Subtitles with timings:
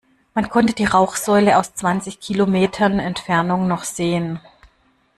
[0.33, 4.39] Man konnte die Rauchsäule aus zwanzig Kilometern Entfernung noch sehen.